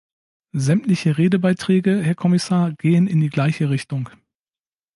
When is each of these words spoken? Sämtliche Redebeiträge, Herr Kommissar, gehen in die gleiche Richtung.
Sämtliche 0.57 1.19
Redebeiträge, 1.19 2.01
Herr 2.01 2.15
Kommissar, 2.15 2.71
gehen 2.73 3.05
in 3.05 3.21
die 3.21 3.29
gleiche 3.29 3.69
Richtung. 3.69 4.09